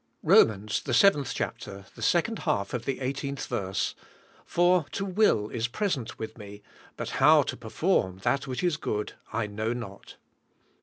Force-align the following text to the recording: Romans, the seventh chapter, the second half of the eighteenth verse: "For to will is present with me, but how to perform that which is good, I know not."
Romans, 0.23 0.81
the 0.81 0.95
seventh 0.95 1.31
chapter, 1.31 1.85
the 1.93 2.01
second 2.01 2.39
half 2.39 2.73
of 2.73 2.85
the 2.85 3.01
eighteenth 3.01 3.45
verse: 3.45 3.93
"For 4.47 4.87
to 4.93 5.05
will 5.05 5.49
is 5.49 5.67
present 5.67 6.17
with 6.17 6.39
me, 6.39 6.63
but 6.97 7.11
how 7.21 7.43
to 7.43 7.55
perform 7.55 8.17
that 8.23 8.47
which 8.47 8.63
is 8.63 8.77
good, 8.77 9.13
I 9.31 9.45
know 9.45 9.73
not." 9.73 10.15